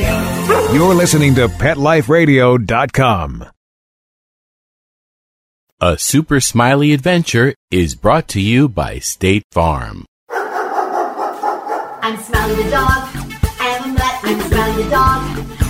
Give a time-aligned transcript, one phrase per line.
[0.00, 3.44] You're listening to PetLifeRadio.com.
[5.82, 10.04] A Super Smiley Adventure is brought to you by State Farm.
[12.02, 13.08] I'm Smiley the dog.
[13.60, 14.20] I am a mutt.
[14.24, 15.22] I'm Smiley the dog.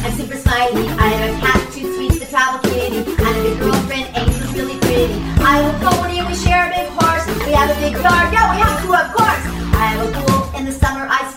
[0.05, 0.89] I'm super smiley.
[0.89, 2.99] I have a cat, two sweets, the travel kitty.
[2.99, 3.07] And
[3.37, 5.12] a big girlfriend, Angel's really pretty.
[5.43, 7.27] I have a pony and we share a big horse.
[7.47, 8.33] We have a big yard.
[8.33, 9.45] Yeah, we have to, of course.
[9.75, 10.59] I have a pool.
[10.59, 11.30] In the summer, I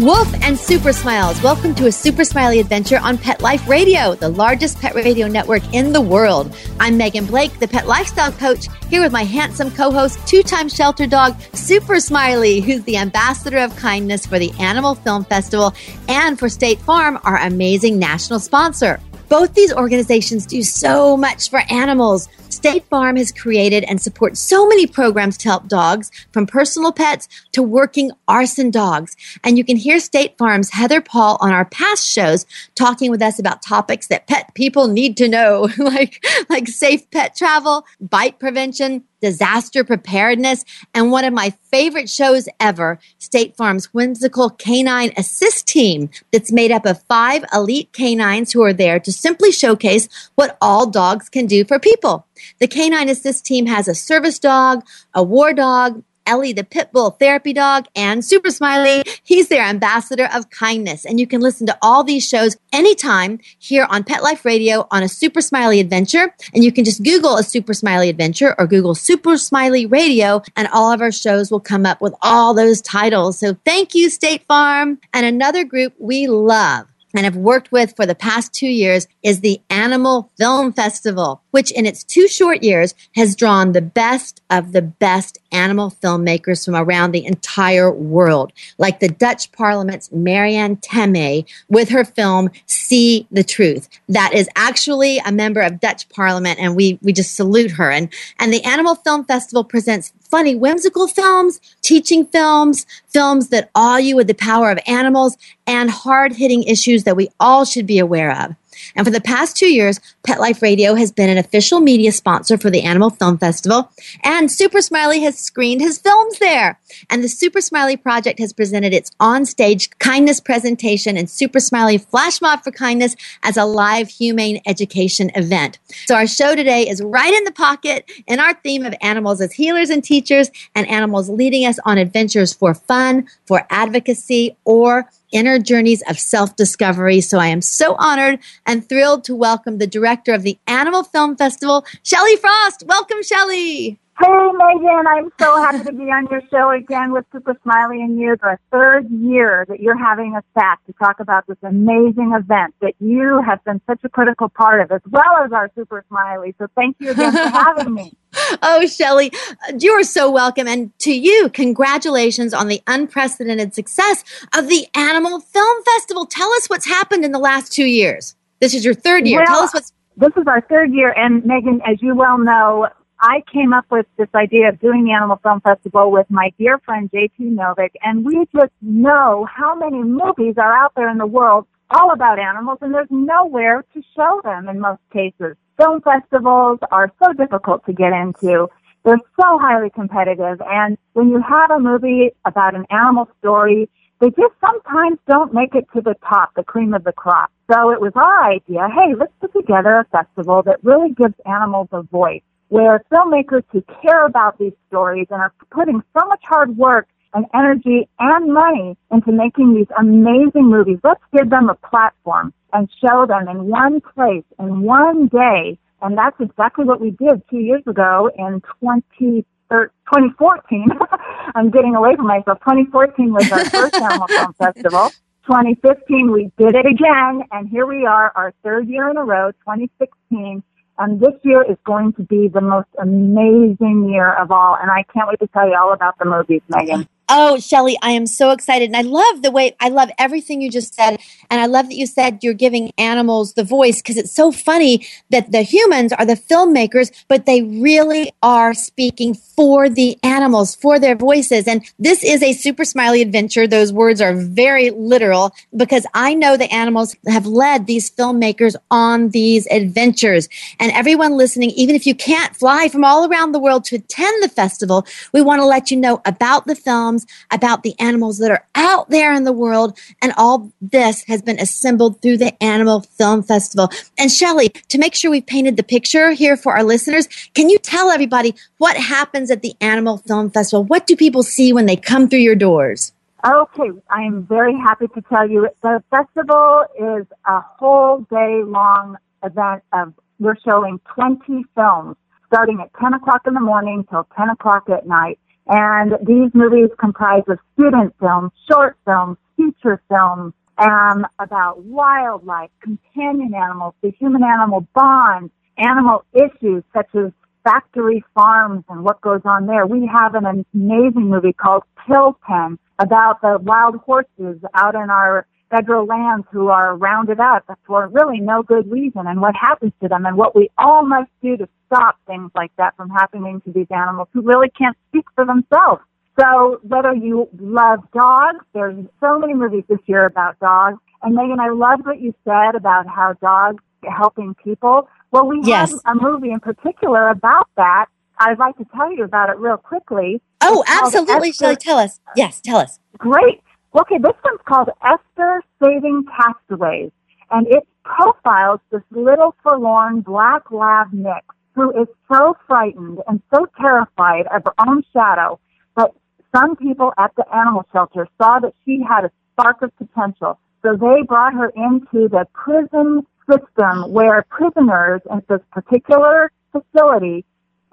[0.00, 4.28] Wolf and Super Smiles, welcome to a Super Smiley adventure on Pet Life Radio, the
[4.28, 6.56] largest pet radio network in the world.
[6.80, 10.68] I'm Megan Blake, the pet lifestyle coach, here with my handsome co host, two time
[10.68, 15.74] shelter dog, Super Smiley, who's the ambassador of kindness for the Animal Film Festival
[16.08, 19.00] and for State Farm, our amazing national sponsor.
[19.32, 22.28] Both these organizations do so much for animals.
[22.62, 27.26] State Farm has created and supports so many programs to help dogs, from personal pets
[27.50, 29.16] to working arson dogs.
[29.42, 33.40] And you can hear State Farm's Heather Paul on our past shows talking with us
[33.40, 39.02] about topics that pet people need to know, like, like safe pet travel, bite prevention,
[39.20, 40.64] disaster preparedness,
[40.94, 46.70] and one of my favorite shows ever, State Farm's whimsical canine assist team that's made
[46.70, 51.46] up of five elite canines who are there to simply showcase what all dogs can
[51.46, 52.26] do for people.
[52.58, 57.10] The canine assist team has a service dog, a war dog, Ellie the pit bull
[57.10, 59.02] therapy dog, and Super Smiley.
[59.24, 61.04] He's their ambassador of kindness.
[61.04, 65.02] And you can listen to all these shows anytime here on Pet Life Radio on
[65.02, 66.34] a Super Smiley adventure.
[66.54, 70.68] And you can just Google a Super Smiley adventure or Google Super Smiley Radio, and
[70.68, 73.38] all of our shows will come up with all those titles.
[73.38, 74.98] So thank you, State Farm.
[75.12, 79.40] And another group we love and have worked with for the past two years is
[79.40, 84.72] the Animal Film Festival, which in its two short years has drawn the best of
[84.72, 91.44] the best animal filmmakers from around the entire world, like the Dutch Parliament's Marianne Thieme
[91.68, 93.88] with her film See the Truth.
[94.08, 97.90] That is actually a member of Dutch Parliament, and we, we just salute her.
[97.90, 103.98] And, and the Animal Film Festival presents funny, whimsical films, teaching films, films that awe
[103.98, 107.98] you with the power of animals, and hard hitting issues that we all should be
[107.98, 108.56] aware of.
[108.96, 112.56] And for the past two years, Pet Life Radio has been an official media sponsor
[112.56, 113.90] for the Animal Film Festival,
[114.22, 116.78] and Super Smiley has screened his films there.
[117.10, 122.40] And the Super Smiley Project has presented its on-stage kindness presentation and Super Smiley Flash
[122.40, 125.78] Mob for Kindness as a live humane education event.
[126.06, 129.52] So our show today is right in the pocket in our theme of animals as
[129.52, 135.58] healers and teachers, and animals leading us on adventures for fun, for advocacy, or inner
[135.58, 137.20] journeys of self discovery.
[137.20, 141.36] So I am so honored and thrilled to welcome the director of the Animal Film
[141.36, 142.84] Festival, Shelley Frost.
[142.86, 143.98] Welcome, Shelley.
[144.22, 148.20] Hey, Megan, I'm so happy to be on your show again with Super Smiley and
[148.20, 148.36] you.
[148.40, 152.94] The third year that you're having us back to talk about this amazing event that
[153.00, 156.54] you have been such a critical part of, as well as our Super Smiley.
[156.58, 158.12] So thank you again for having me.
[158.62, 159.32] oh, Shelley,
[159.80, 160.68] you are so welcome.
[160.68, 164.22] And to you, congratulations on the unprecedented success
[164.56, 166.26] of the Animal Film Festival.
[166.26, 168.36] Tell us what's happened in the last two years.
[168.60, 169.40] This is your third year.
[169.40, 169.92] Well, Tell us what's.
[170.16, 171.10] This is our third year.
[171.10, 172.88] And Megan, as you well know,
[173.24, 176.80] I came up with this idea of doing the Animal Film Festival with my dear
[176.80, 181.26] friend JT Novick, and we just know how many movies are out there in the
[181.26, 185.54] world all about animals, and there's nowhere to show them in most cases.
[185.76, 188.66] Film festivals are so difficult to get into.
[189.04, 194.30] They're so highly competitive, and when you have a movie about an animal story, they
[194.30, 197.52] just sometimes don't make it to the top, the cream of the crop.
[197.70, 201.86] So it was our idea, hey, let's put together a festival that really gives animals
[201.92, 206.74] a voice where filmmakers who care about these stories and are putting so much hard
[206.74, 212.50] work and energy and money into making these amazing movies, let's give them a platform
[212.72, 215.78] and show them in one place in one day.
[216.00, 220.88] And that's exactly what we did two years ago in 20, 2014.
[221.54, 222.58] I'm getting away from myself.
[222.60, 225.10] 2014 was our first Animal Film Festival.
[225.44, 229.50] 2015, we did it again, and here we are, our third year in a row,
[229.66, 230.62] 2016
[230.98, 234.76] and this year is going to be the most amazing year of all.
[234.80, 237.08] And I can't wait to tell you all about the movies, Megan.
[237.28, 238.86] Oh, Shelley, I am so excited.
[238.88, 241.18] And I love the way, I love everything you just said.
[241.50, 245.06] And I love that you said you're giving animals the voice because it's so funny
[245.30, 250.98] that the humans are the filmmakers, but they really are speaking for the animals, for
[250.98, 251.66] their voices.
[251.66, 253.66] And this is a super smiley adventure.
[253.66, 259.30] Those words are very literal because I know the animals have led these filmmakers on
[259.30, 260.48] these adventures.
[260.78, 264.42] And everyone listening, even if you can't fly from all around the world to attend
[264.42, 268.38] the festival, we want to let you know about the films films about the animals
[268.38, 269.98] that are out there in the world.
[270.20, 273.90] And all this has been assembled through the Animal Film Festival.
[274.18, 277.78] And Shelley, to make sure we've painted the picture here for our listeners, can you
[277.78, 280.84] tell everybody what happens at the Animal Film Festival?
[280.84, 283.12] What do people see when they come through your doors?
[283.44, 289.16] Okay, I am very happy to tell you the festival is a whole day long
[289.42, 292.16] event of we're showing 20 films
[292.46, 295.38] starting at 10 o'clock in the morning till 10 o'clock at night.
[295.66, 303.54] And these movies comprise of student films, short films, feature films, um, about wildlife, companion
[303.54, 307.30] animals, the human animal bond, animal issues such as
[307.64, 309.86] factory farms and what goes on there.
[309.86, 315.46] We have an amazing movie called Pill Pen about the wild horses out in our
[315.70, 320.08] federal lands who are rounded up for really no good reason and what happens to
[320.08, 323.72] them and what we all must do to stop things like that from happening to
[323.72, 326.02] these animals who really can't speak for themselves.
[326.40, 330.98] So whether you love dogs, there's so many movies this year about dogs.
[331.22, 335.08] And Megan, I loved what you said about how dogs are helping people.
[335.30, 335.92] Well, we yes.
[335.92, 338.06] have a movie in particular about that.
[338.38, 340.40] I'd like to tell you about it real quickly.
[340.62, 341.52] Oh, absolutely.
[341.52, 342.18] Shall I tell us?
[342.34, 342.98] Yes, tell us.
[343.18, 343.62] Great.
[343.94, 347.10] Okay, this one's called Esther Saving Castaways,
[347.50, 351.44] and it profiles this little forlorn black lab mix
[351.74, 355.58] who is so frightened and so terrified of her own shadow
[355.96, 356.10] that
[356.54, 360.58] some people at the animal shelter saw that she had a spark of potential.
[360.82, 367.44] So they brought her into the prison system where prisoners in this particular facility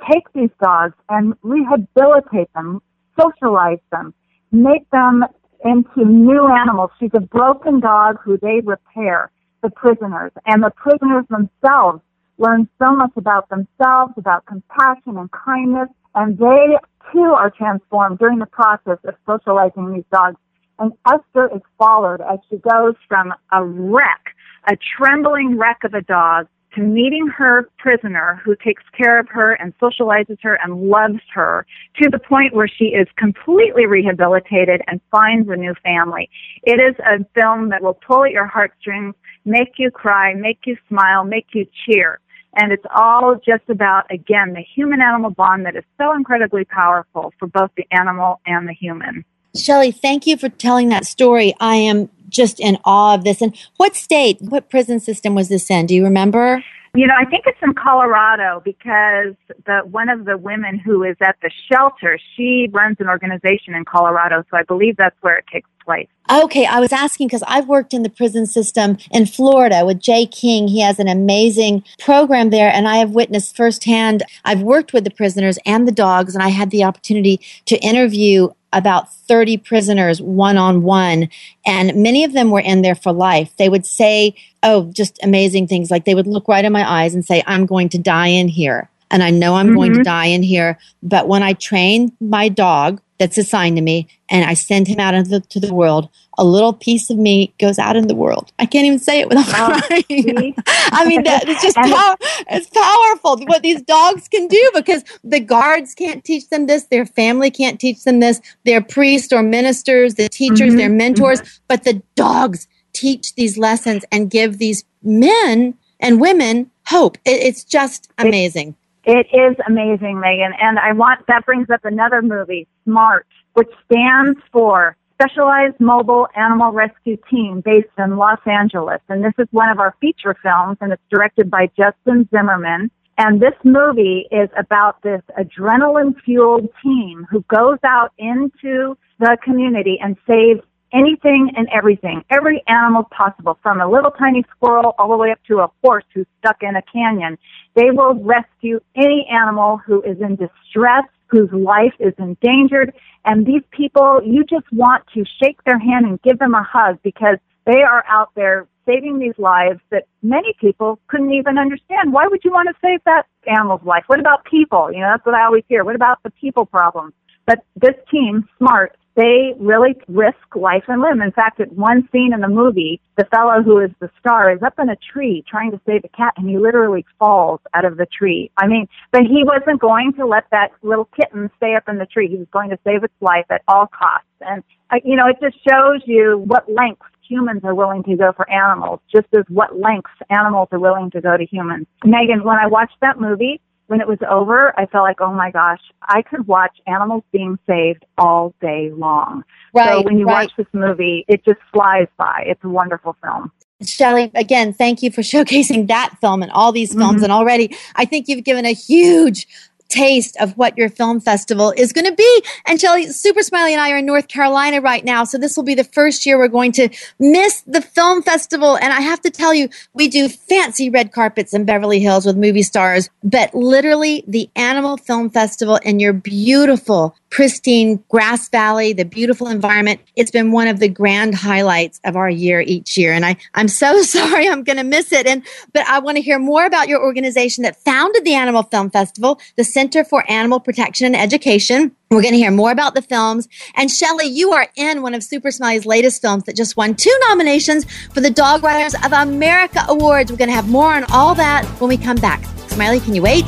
[0.10, 2.82] take these dogs and rehabilitate them,
[3.20, 4.14] socialize them,
[4.52, 5.24] make them
[5.64, 6.92] into new animals.
[7.00, 10.32] She's a broken dog who they repair, the prisoners.
[10.46, 12.02] And the prisoners themselves
[12.40, 16.78] learn so much about themselves, about compassion and kindness, and they
[17.12, 20.38] too are transformed during the process of socializing these dogs.
[20.80, 24.34] And Esther is followed as she goes from a wreck,
[24.68, 29.54] a trembling wreck of a dog, to meeting her prisoner who takes care of her
[29.54, 31.66] and socializes her and loves her
[32.02, 36.30] to the point where she is completely rehabilitated and finds a new family.
[36.64, 39.16] It is a film that will pull at your heartstrings,
[39.46, 42.20] make you cry, make you smile, make you cheer.
[42.56, 47.34] And it's all just about, again, the human animal bond that is so incredibly powerful
[47.38, 49.24] for both the animal and the human.
[49.56, 51.54] Shelley, thank you for telling that story.
[51.60, 53.42] I am just in awe of this.
[53.42, 55.86] And what state, what prison system was this in?
[55.86, 56.64] Do you remember?
[56.96, 61.16] You know, I think it's in Colorado because the one of the women who is
[61.22, 65.46] at the shelter, she runs an organization in Colorado, so I believe that's where it
[65.52, 66.08] takes place.
[66.32, 70.26] Okay, I was asking because I've worked in the prison system in Florida with Jay
[70.26, 70.68] King.
[70.68, 74.24] He has an amazing program there, and I have witnessed firsthand.
[74.46, 78.50] I've worked with the prisoners and the dogs, and I had the opportunity to interview
[78.74, 81.30] about 30 prisoners one on one,
[81.66, 83.56] and many of them were in there for life.
[83.58, 85.90] They would say, Oh, just amazing things.
[85.90, 88.48] Like they would look right in my eyes and say, I'm going to die in
[88.48, 88.90] here.
[89.12, 89.76] And I know I'm mm-hmm.
[89.76, 90.04] going to mm-hmm.
[90.04, 90.78] die in here.
[91.02, 95.14] But when I train my dog that's assigned to me and I send him out
[95.14, 98.52] into the, to the world, a little piece of me goes out in the world.
[98.58, 100.56] I can't even say it without oh, crying.
[100.68, 102.16] I mean, that, it's just power,
[102.50, 107.06] it's powerful what these dogs can do because the guards can't teach them this, their
[107.06, 110.78] family can't teach them this, their priests or ministers, the teachers, mm-hmm.
[110.78, 111.64] their mentors, mm-hmm.
[111.68, 117.18] but the dogs teach these lessons and give these men and women hope.
[117.26, 118.76] It, it's just amazing.
[119.06, 120.54] It is amazing, Megan.
[120.60, 126.72] And I want, that brings up another movie, SMART, which stands for Specialized Mobile Animal
[126.72, 129.02] Rescue Team based in Los Angeles.
[129.10, 132.92] And this is one of our feature films and it's directed by Justin Zimmerman.
[133.18, 140.00] And this movie is about this adrenaline fueled team who goes out into the community
[140.02, 140.62] and saves
[140.94, 145.40] anything and everything, every animal possible, from a little tiny squirrel all the way up
[145.48, 147.38] to a horse who's stuck in a canyon.
[147.76, 152.94] They will rescue any animal who is in distress, whose life is endangered.
[153.26, 157.00] And these people, you just want to shake their hand and give them a hug
[157.04, 162.12] because they are out there saving these lives that many people couldn't even understand.
[162.12, 164.04] Why would you want to save that animal's life?
[164.08, 164.92] What about people?
[164.92, 165.84] You know, that's what I always hear.
[165.84, 167.14] What about the people problem?
[167.46, 171.22] But this team, SMART, they really risk life and limb.
[171.22, 174.62] In fact, at one scene in the movie, the fellow who is the star is
[174.64, 177.98] up in a tree trying to save a cat and he literally falls out of
[177.98, 178.52] the tree.
[178.58, 182.06] I mean, but he wasn't going to let that little kitten stay up in the
[182.06, 182.28] tree.
[182.28, 184.28] He was going to save its life at all costs.
[184.42, 188.32] And, uh, you know, it just shows you what lengths humans are willing to go
[188.36, 191.86] for animals, just as what lengths animals are willing to go to humans.
[192.04, 195.50] Megan, when I watched that movie, when it was over, I felt like, oh my
[195.50, 199.44] gosh, I could watch animals being saved all day long.
[199.74, 199.90] Right.
[199.90, 200.44] So when you right.
[200.44, 202.44] watch this movie, it just flies by.
[202.46, 203.52] It's a wonderful film.
[203.84, 207.22] Shelley, again, thank you for showcasing that film and all these films.
[207.22, 207.26] Mhm.
[207.26, 209.48] And already, I think you've given a huge
[209.90, 212.44] taste of what your film festival is going to be.
[212.66, 215.24] And Shelley, Super Smiley and I are in North Carolina right now.
[215.24, 218.78] So this will be the first year we're going to miss the film festival.
[218.78, 222.38] And I have to tell you, we do fancy red carpets in Beverly Hills with
[222.38, 229.06] movie stars, but literally the Animal Film Festival in your beautiful, pristine Grass Valley, the
[229.06, 230.02] beautiful environment.
[230.16, 233.14] It's been one of the grand highlights of our year each year.
[233.14, 235.28] And I, I'm so sorry I'm going to miss it.
[235.28, 235.44] And,
[235.74, 239.40] but I want to hear more about your organization that founded the Animal Film Festival,
[239.56, 241.96] the Center for Animal Protection and Education.
[242.12, 243.48] We're going to hear more about the films.
[243.76, 247.16] And Shelley, you are in one of Super Smiley's latest films that just won two
[247.28, 250.32] nominations for the Dog Writers of America Awards.
[250.32, 252.44] We're going to have more on all that when we come back.
[252.70, 253.46] Smiley, can you wait?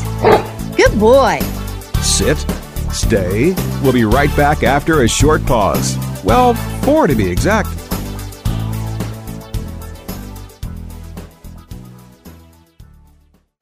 [0.78, 1.40] Good boy.
[2.02, 2.38] Sit,
[2.94, 3.54] stay.
[3.82, 5.98] We'll be right back after a short pause.
[6.24, 7.70] Well, four to be exact.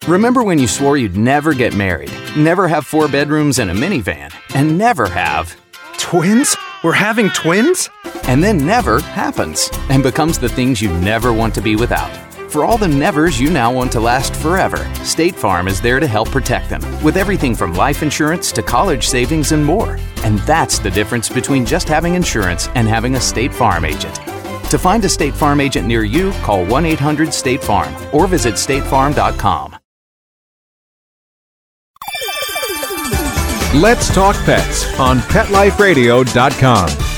[0.08, 4.34] Remember when you swore you'd never get married, never have four bedrooms and a minivan,
[4.56, 5.56] and never have.
[6.00, 6.58] Twins?
[6.84, 7.90] We're having twins?
[8.24, 12.29] And then never happens and becomes the things you never want to be without.
[12.50, 16.08] For all the nevers you now want to last forever, State Farm is there to
[16.08, 20.00] help protect them with everything from life insurance to college savings and more.
[20.24, 24.16] And that's the difference between just having insurance and having a State Farm agent.
[24.72, 28.56] To find a State Farm agent near you, call 1 800 State Farm or visit
[28.56, 29.78] statefarm.com.
[33.80, 37.09] Let's talk pets on PetLifeRadio.com.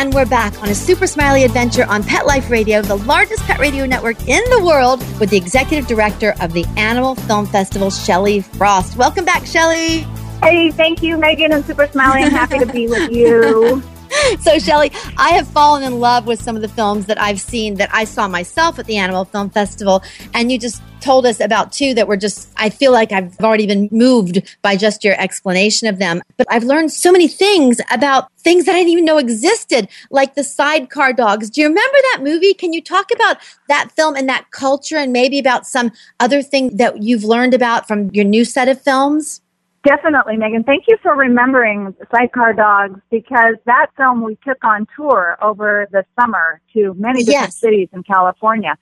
[0.00, 3.60] And we're back on a super smiley adventure on Pet Life Radio, the largest pet
[3.60, 8.40] radio network in the world, with the executive director of the Animal Film Festival, Shelley
[8.40, 8.96] Frost.
[8.96, 10.06] Welcome back, Shelley.
[10.42, 12.22] Hey, thank you, Megan and Super Smiley.
[12.22, 13.82] I'm happy to be with you.
[14.40, 17.74] So, Shelley, I have fallen in love with some of the films that I've seen
[17.74, 20.02] that I saw myself at the Animal Film Festival.
[20.34, 23.66] And you just told us about two that were just, I feel like I've already
[23.66, 26.22] been moved by just your explanation of them.
[26.36, 30.34] But I've learned so many things about things that I didn't even know existed, like
[30.34, 31.50] the sidecar dogs.
[31.50, 32.54] Do you remember that movie?
[32.54, 33.38] Can you talk about
[33.68, 37.88] that film and that culture and maybe about some other thing that you've learned about
[37.88, 39.40] from your new set of films?
[39.82, 40.62] Definitely, Megan.
[40.64, 46.04] Thank you for remembering Sidecar Dogs because that film we took on tour over the
[46.20, 47.56] summer to many different Yes.
[47.56, 48.76] cities in California.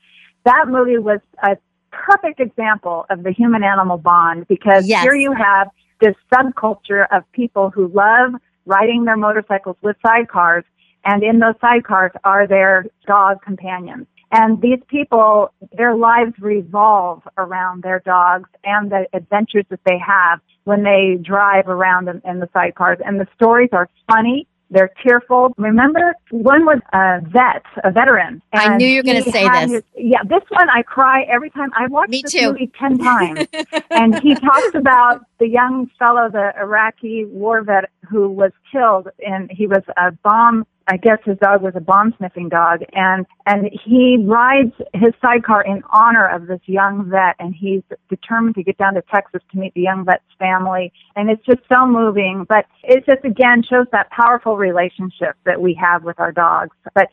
[0.45, 1.57] That movie was a
[1.93, 5.05] perfect example of the human animal bond because Yes.
[5.05, 5.69] here you have
[6.01, 8.35] this subculture of people who love
[8.67, 10.65] riding their motorcycles with sidecars,
[11.05, 14.07] and in those sidecars are their dog companions.
[14.31, 20.41] And these people, their lives revolve around their dogs and the adventures that they have
[20.69, 22.99] when they drive around in, in the sidecars.
[23.07, 24.47] And the stories are funny.
[24.71, 25.55] They're tearful.
[25.57, 28.43] Remember, one was a vet, a veteran.
[28.53, 29.71] I knew you were gonna say this.
[29.71, 31.71] his- yeah, this one I cry every time.
[31.75, 32.53] I watched Me this too.
[32.53, 33.47] movie ten times,
[33.91, 39.51] and he talks about the young fellow, the Iraqi war vet who was killed, and
[39.51, 40.67] he was a bomb.
[40.91, 45.63] I guess his dog was a bomb sniffing dog, and and he rides his sidecar
[45.63, 49.59] in honor of this young vet, and he's determined to get down to Texas to
[49.59, 52.47] meet the young vet's family, and it's just so moving.
[52.49, 56.75] But it just again shows that powerful relationship that we have with our dogs.
[56.95, 57.09] But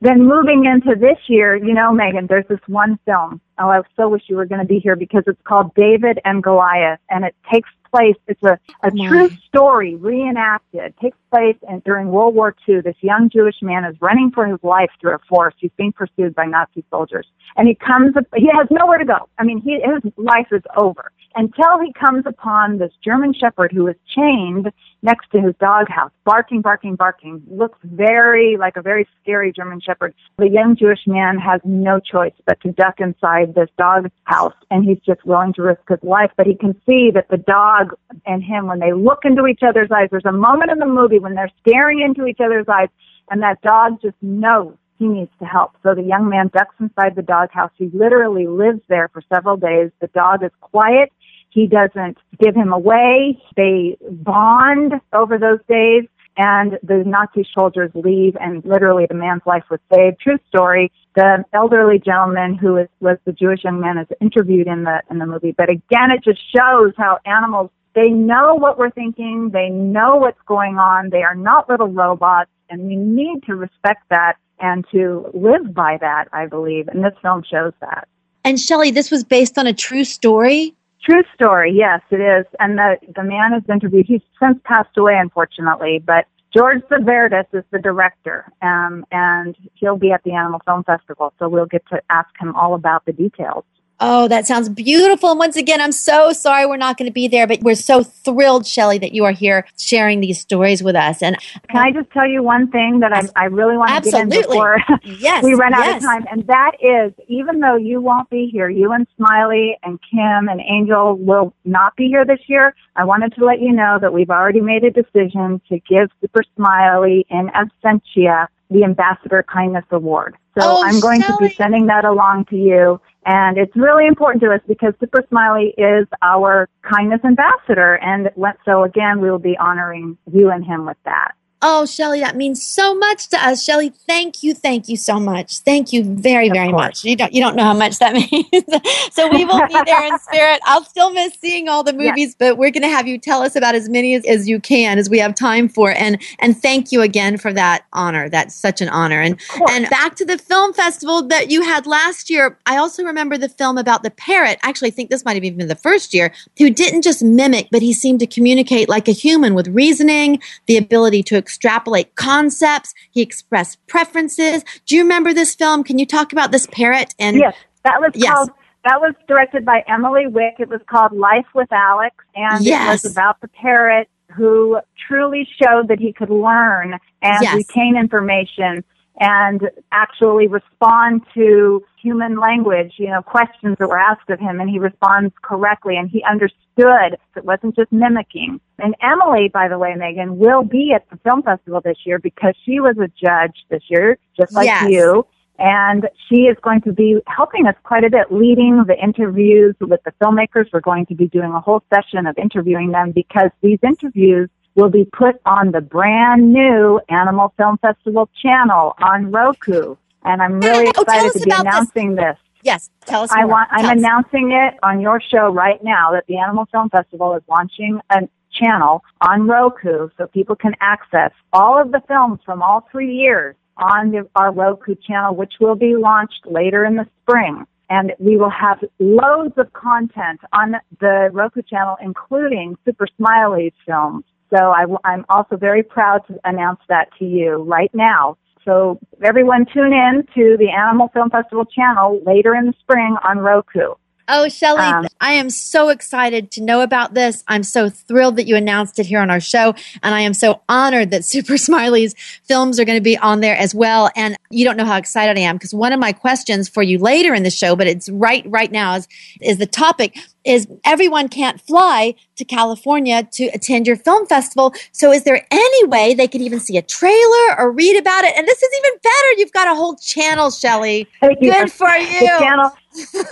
[0.00, 3.40] then moving into this year, you know, Megan, there's this one film.
[3.58, 6.42] Oh, I so wish you were going to be here because it's called David and
[6.42, 8.16] Goliath, and it takes place.
[8.26, 10.80] It's a, a true story reenacted.
[10.80, 12.82] It takes place in, during World War II.
[12.82, 15.56] This young Jewish man is running for his life through a forest.
[15.60, 17.26] He's being pursued by Nazi soldiers,
[17.56, 18.14] and he comes.
[18.34, 19.28] He has nowhere to go.
[19.38, 23.86] I mean, he, his life is over until he comes upon this German Shepherd who
[23.86, 27.42] is chained next to his doghouse, barking, barking, barking.
[27.48, 30.14] Looks very like a very scary German Shepherd.
[30.38, 34.84] The young Jewish man has no choice but to duck inside this dog house, and
[34.84, 36.30] he's just willing to risk his life.
[36.36, 39.90] But he can see that the dog and him, when they look into each other's
[39.94, 42.88] eyes, there's a moment in the movie when they're staring into each other's eyes,
[43.30, 45.72] and that dog just knows he needs to help.
[45.82, 47.70] So the young man ducks inside the doghouse.
[47.76, 49.90] He literally lives there for several days.
[50.00, 51.12] The dog is quiet
[51.56, 53.42] He doesn't give him away.
[53.56, 56.04] They bond over those days
[56.36, 60.20] and the Nazi soldiers leave and literally the man's life was saved.
[60.20, 60.92] True story.
[61.14, 65.18] The elderly gentleman who is, was the Jewish young man is interviewed in the, in
[65.18, 65.54] the movie.
[65.56, 69.48] But again, it just shows how animals, they know what we're thinking.
[69.50, 71.08] They know what's going on.
[71.08, 75.96] They are not little robots and we need to respect that and to live by
[76.02, 76.88] that, I believe.
[76.88, 78.08] And this film shows that.
[78.44, 80.74] And Shelley, this was based on a true story?
[81.08, 82.46] True story, yes, it is.
[82.58, 84.06] And the the man is interviewed.
[84.06, 90.10] He's since passed away, unfortunately, but George Zaverdis is the director, um, and he'll be
[90.10, 93.64] at the Animal Film Festival, so we'll get to ask him all about the details.
[93.98, 95.30] Oh, that sounds beautiful.
[95.30, 98.02] And once again, I'm so sorry we're not going to be there, but we're so
[98.02, 101.22] thrilled, Shelley, that you are here sharing these stories with us.
[101.22, 101.36] And
[101.70, 104.28] can I just tell you one thing that I, I really want to get in
[104.28, 105.96] before yes, we run out yes.
[105.96, 106.26] of time?
[106.30, 110.60] And that is, even though you won't be here, you and Smiley and Kim and
[110.60, 112.74] Angel will not be here this year.
[112.96, 116.42] I wanted to let you know that we've already made a decision to give Super
[116.54, 120.36] Smiley in absentia the Ambassador Kindness Award.
[120.58, 123.00] So Oh, I'm going to be sending that along to you.
[123.24, 127.96] And it's really important to us because Super Smiley is our kindness ambassador.
[127.96, 128.30] And
[128.64, 131.32] so again, we will be honoring you and him with that.
[131.60, 133.64] Oh, Shelley, that means so much to us.
[133.64, 135.58] Shelley, thank you, thank you so much.
[135.58, 136.72] Thank you very, Of very course.
[136.72, 137.04] much.
[137.04, 138.64] You don't you don't know how much that means.
[139.12, 140.60] so we will be there in spirit.
[140.66, 142.16] I'll still miss seeing all the Yes.
[142.16, 144.98] movies, but we're gonna have you tell us about as many as, as you can
[144.98, 145.90] as we have time for.
[145.90, 148.28] And and thank you again for that honor.
[148.28, 149.20] That's such an honor.
[149.20, 152.56] And and back to the film festival that you had last year.
[152.66, 154.60] I also remember the film about the parrot.
[154.62, 157.68] Actually, I think this might have even been the first year, who didn't just mimic,
[157.72, 162.94] but he seemed to communicate like a human with reasoning, the ability to extrapolate concepts.
[163.10, 164.62] He expressed preferences.
[164.84, 165.84] Do you remember this film?
[165.84, 167.14] Can you talk about this parrot?
[167.18, 168.34] And Yes, that was Yes.
[168.34, 168.50] called.
[168.84, 170.56] That was directed by Emily Wick.
[170.58, 173.04] It was called Life with Alex, and Yes.
[173.04, 177.54] it was about the parrot who truly showed that he could learn and Yes.
[177.54, 178.84] retain information
[179.18, 184.68] and actually respond to human language, you know, questions that were asked of him, and
[184.68, 187.18] he responds correctly, and he understood.
[187.36, 188.60] It wasn't just mimicking.
[188.78, 192.54] And Emily, by the way, Megan, will be at the film festival this year because
[192.64, 194.90] she was a judge this year, just like Yes.
[194.90, 195.26] you
[195.58, 200.00] and she is going to be helping us quite a bit, leading the interviews with
[200.04, 200.66] the filmmakers.
[200.72, 204.90] We're going to be doing a whole session of interviewing them because these interviews will
[204.90, 209.96] be put on the brand new Animal Film Festival channel on Roku.
[210.24, 211.72] And I'm really Oh, excited to be about this.
[211.74, 212.36] announcing this.
[212.62, 213.30] yes, tell us.
[213.32, 213.48] I more.
[213.52, 213.92] want, I'm us.
[213.92, 218.28] announcing it on your show right now that the Animal Film Festival is launching a
[218.52, 223.54] channel on Roku so people can access all of the films from all three years
[223.76, 227.64] on the, our Roku channel, which will be launched later in the spring.
[227.88, 234.24] And we will have loads of content on the Roku channel, including Super Smiley's films.
[234.50, 238.36] So I, am also very proud to announce that to you right now.
[238.64, 243.38] So everyone tune in to the Animal Film Festival channel later in the spring on
[243.38, 243.94] Roku.
[244.28, 247.44] Oh, Shelley, Um, I am so excited to know about this.
[247.46, 249.74] I'm so thrilled that you announced it here on our show.
[250.02, 253.56] And I am so honored that Super Smiley's films are going to be on there
[253.56, 254.10] as well.
[254.16, 256.98] And you don't know how excited I am because one of my questions for you
[256.98, 259.06] later in the show, but it's right, right now is,
[259.40, 264.72] is the topic is everyone can't fly to California to attend your film festival.
[264.92, 268.34] So is there any way they could even see a trailer or read about it?
[268.36, 269.32] And this is even better.
[269.38, 271.06] You've got a whole channel, Shelley.
[271.20, 272.38] Thank you Good for The you.
[272.38, 272.70] channel,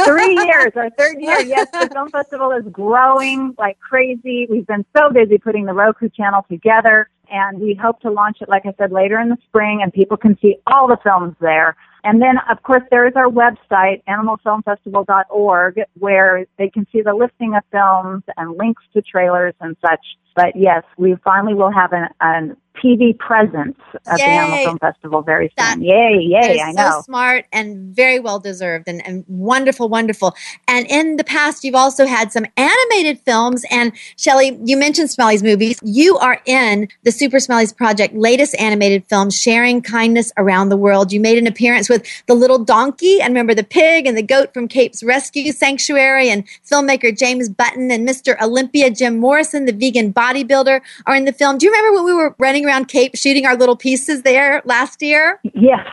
[0.05, 1.41] three years, our third year.
[1.41, 4.47] Yes, the film festival is growing like crazy.
[4.51, 8.49] We've been so busy putting the Roku channel together, and we hope to launch it,
[8.49, 11.77] like I said, later in the spring, and people can see all the films there.
[12.05, 17.55] And then, of course, there is our website, animalfilmfestival.org, where they can see the listing
[17.55, 20.05] of films and links to trailers and such.
[20.35, 24.31] But yes, we finally will have an, an TV presence at the Yay.
[24.31, 25.55] Animal Film Festival very soon.
[25.57, 27.03] That- yay, yay, I so know.
[27.03, 30.35] smart and very well deserved and, and wonderful, wonderful.
[30.67, 33.65] And in the past, you've also had some animated films.
[33.71, 35.79] And Shelley, you mentioned Smiley's movies.
[35.83, 41.13] You are in the Super Smiley's Project latest animated film, Sharing Kindness Around the World.
[41.13, 44.53] You made an appearance with the little donkey and remember the pig and the goat
[44.53, 48.41] from Cape's Rescue Sanctuary and filmmaker James Button and Mr.
[48.43, 51.59] Olympia Jim Morrison, the vegan bodybuilder, are in the film.
[51.59, 55.03] Do you remember when we were running around Cape shooting our little pieces there last
[55.03, 55.41] year?
[55.55, 55.87] Yes,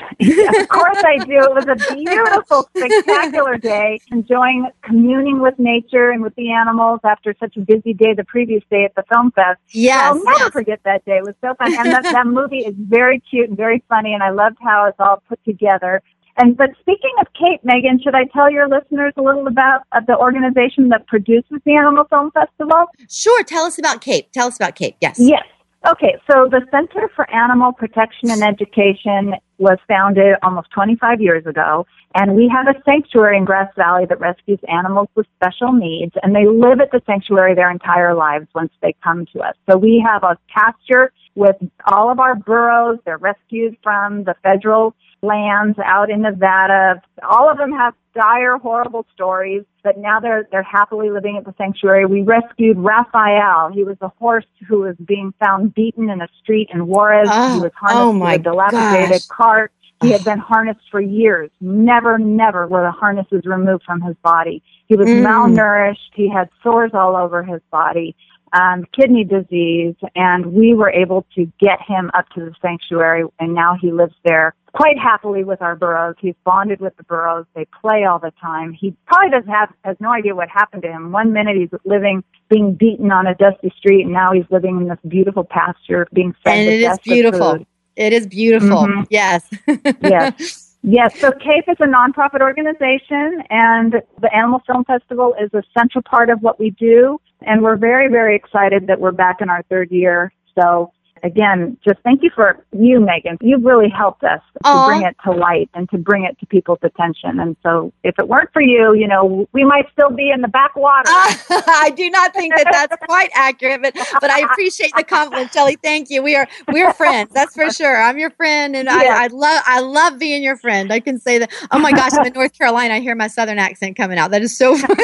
[0.61, 1.39] of course I do.
[1.49, 7.35] It was a beautiful, spectacular day, enjoying communing with nature and with the animals after
[7.39, 9.59] such a busy day the previous day at the film fest.
[9.69, 10.01] Yes.
[10.03, 10.51] I'll never yes.
[10.51, 11.17] forget that day.
[11.17, 11.73] It was so fun.
[11.77, 14.99] And that, that movie is very cute and very funny, and I loved how it's
[14.99, 16.01] all put together.
[16.37, 20.01] And but speaking of Cape, Megan, should I tell your listeners a little about uh,
[20.05, 22.85] the organization that produces the Animal Film Festival?
[23.09, 23.43] Sure.
[23.43, 24.31] Tell us about Cape.
[24.31, 24.95] Tell us about Cape.
[25.01, 25.17] Yes.
[25.19, 25.43] Yes.
[25.89, 31.87] Okay, so the Center for Animal Protection and Education was founded almost 25 years ago,
[32.13, 36.35] and we have a sanctuary in Grass Valley that rescues animals with special needs, and
[36.35, 39.55] they live at the sanctuary their entire lives once they come to us.
[39.67, 41.55] So we have a pasture with
[41.87, 42.99] all of our burros.
[43.03, 47.01] They're rescued from the federal lands out in Nevada.
[47.29, 51.53] All of them have dire, horrible stories, but now they're they're happily living at the
[51.57, 52.05] sanctuary.
[52.05, 53.71] We rescued Raphael.
[53.73, 57.27] He was a horse who was being found beaten in a street in Juarez.
[57.31, 59.27] Oh, he was harnessed oh to a dilapidated gosh.
[59.27, 59.71] cart.
[60.01, 61.51] He had been harnessed for years.
[61.61, 64.63] Never, never were the harnesses removed from his body.
[64.87, 65.21] He was Mm.
[65.23, 66.11] malnourished.
[66.15, 68.15] He had sores all over his body
[68.53, 73.53] um, kidney disease, and we were able to get him up to the sanctuary, and
[73.53, 76.15] now he lives there quite happily with our burros.
[76.19, 77.45] He's bonded with the burros.
[77.55, 78.73] They play all the time.
[78.73, 81.11] He probably doesn't have has no idea what happened to him.
[81.11, 84.87] One minute he's living being beaten on a dusty street, and now he's living in
[84.87, 87.57] this beautiful pasture, being fed And it is beautiful.
[87.57, 87.67] food.
[87.95, 88.69] It is beautiful.
[88.69, 89.05] Mhm.
[89.09, 89.49] Yes.
[90.01, 90.60] Yes.
[90.83, 96.01] Yes, so CAPE is a nonprofit organization, and the Animal Film Festival is a central
[96.01, 97.19] part of what we do.
[97.41, 100.33] And we're very, very excited that we're back in our third year.
[100.59, 100.91] So,
[101.23, 103.37] again, just thank you for you, Megan.
[103.41, 106.79] You've really helped us to bring it to light and to bring it to people's
[106.83, 107.39] attention.
[107.39, 110.47] And so, if it weren't for you, you know, we might still be in the
[110.47, 111.03] backwater.
[111.07, 111.39] Ah,
[111.81, 115.77] I do not think that that's quite accurate, but but I appreciate the compliment, Shelley.
[115.81, 116.21] Thank you.
[116.23, 117.31] We are we're friends.
[117.33, 118.01] That's for sure.
[118.01, 118.89] I'm your friend, and.
[118.89, 120.91] I, I love I love being your friend.
[120.91, 121.51] I can say that.
[121.71, 122.95] Oh my gosh, I'm in North Carolina.
[122.95, 124.31] I hear my Southern accent coming out.
[124.31, 125.03] That is so funny.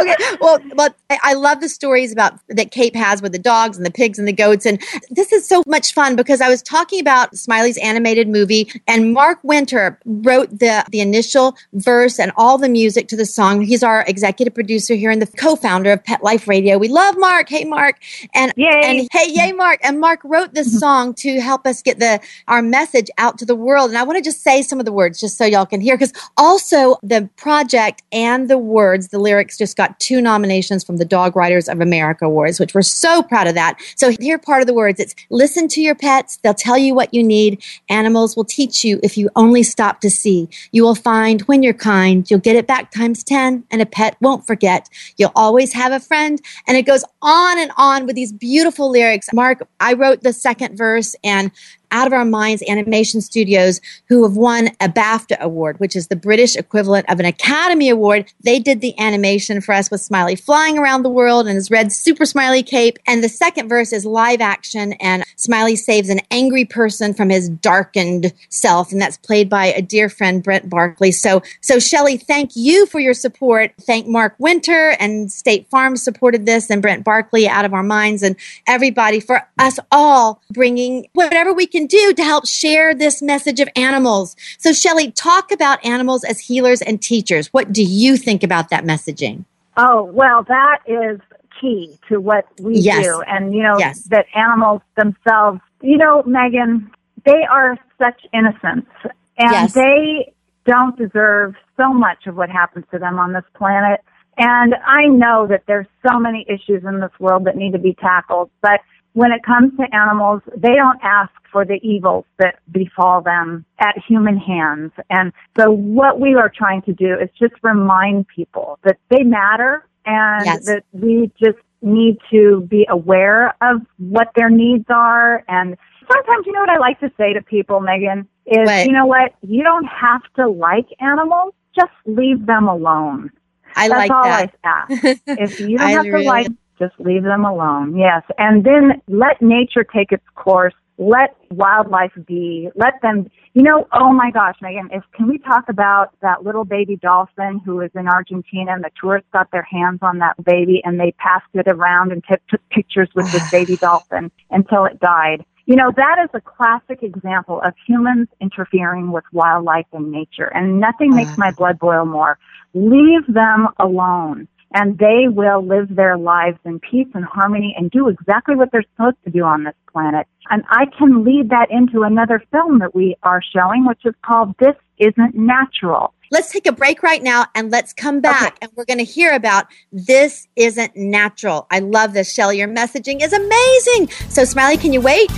[0.00, 3.76] okay, well, but I, I love the stories about that Cape has with the dogs
[3.76, 6.62] and the pigs and the goats, and this is so much fun because I was
[6.62, 12.58] talking about Smiley's animated movie, and Mark Winter wrote the the initial verse and all
[12.58, 13.62] the music to the song.
[13.62, 16.78] He's our executive producer here and the co-founder of Pet Life Radio.
[16.78, 17.48] We love Mark.
[17.48, 17.96] Hey, Mark,
[18.34, 18.80] and Yay.
[18.84, 19.80] and hey, yay, Mark!
[19.82, 20.78] And Mark wrote this mm-hmm.
[20.78, 23.90] song to help us get the our message out to the world.
[23.90, 25.96] And I want to just say some of the words just so y'all can hear,
[25.96, 31.04] because also the project and the words, the lyrics, just got two nominations from the
[31.04, 33.78] Dog Writers of America Awards, which we're so proud of that.
[33.96, 37.12] So here, part of the words: it's listen to your pets; they'll tell you what
[37.14, 37.62] you need.
[37.88, 40.48] Animals will teach you if you only stop to see.
[40.72, 44.16] You will find when you're kind, you'll get it back times ten, and a pet
[44.20, 44.88] won't forget.
[45.16, 49.28] You'll always have a friend, and it goes on and on with these beautiful lyrics.
[49.32, 51.50] Mark, I wrote the second verse and
[51.92, 56.16] out of Our Minds Animation Studios, who have won a BAFTA award, which is the
[56.16, 58.32] British equivalent of an Academy Award.
[58.42, 61.92] They did the animation for us with Smiley flying around the world and his red
[61.92, 62.98] super smiley cape.
[63.06, 67.48] And the second verse is live action, and Smiley saves an angry person from his
[67.48, 71.12] darkened self, and that's played by a dear friend, Brent Barkley.
[71.12, 73.72] So, so Shelley, thank you for your support.
[73.80, 78.22] Thank Mark Winter and State Farm supported this, and Brent Barkley out of our minds,
[78.22, 83.60] and everybody for us all bringing whatever we can do to help share this message
[83.60, 84.36] of animals.
[84.58, 87.48] So, Shelley, talk about animals as healers and teachers.
[87.52, 89.44] What do you think about that messaging?
[89.76, 91.20] Oh, well, that is
[91.60, 93.06] key to what we Yes.
[93.06, 93.22] do.
[93.26, 94.04] And, you know, Yes.
[94.04, 96.90] that animals themselves, you know, Megan,
[97.24, 98.90] they are such innocents
[99.38, 99.72] and Yes.
[99.72, 100.32] they
[100.66, 104.00] don't deserve so much of what happens to them on this planet.
[104.38, 107.94] And I know that there's so many issues in this world that need to be
[107.94, 108.80] tackled, but
[109.14, 113.94] when it comes to animals, they don't ask for the evils that befall them at
[114.08, 114.90] human hands.
[115.10, 119.86] And so what we are trying to do is just remind people that they matter
[120.06, 120.64] and Yes.
[120.66, 125.44] that we just need to be aware of what their needs are.
[125.48, 125.76] And
[126.10, 128.86] sometimes, you know what I like to say to people, Megan, is, What?
[128.86, 129.34] you know what?
[129.42, 131.52] You don't have to like animals.
[131.74, 133.30] Just leave them alone.
[133.76, 134.54] I That's like all that.
[134.64, 135.20] I ask.
[135.26, 136.48] If you don't have to like,
[136.82, 137.96] just leave them alone.
[137.96, 138.22] Yes.
[138.38, 140.74] And then let nature take its course.
[140.98, 142.68] Let wildlife be.
[142.74, 146.64] Let them, you know, oh my gosh, Megan, if, can we talk about that little
[146.64, 150.82] baby dolphin who was in Argentina and the tourists got their hands on that baby
[150.84, 155.00] and they passed it around and t- took pictures with this baby dolphin until it
[155.00, 155.44] died.
[155.66, 160.50] You know, that is a classic example of humans interfering with wildlife and nature.
[160.54, 161.38] And nothing makes mm.
[161.38, 162.38] my blood boil more.
[162.74, 168.08] Leave them alone and they will live their lives in peace and harmony and do
[168.08, 170.26] exactly what they're supposed to do on this planet.
[170.50, 174.54] And I can lead that into another film that we are showing, which is called
[174.58, 176.14] This Isn't Natural.
[176.30, 179.34] Let's take a break right now and let's come back and we're going to hear
[179.34, 181.66] about this isn't natural.
[181.70, 182.58] I love this, Shelley.
[182.58, 184.08] Your messaging is amazing.
[184.30, 185.30] So, Smiley, can you wait?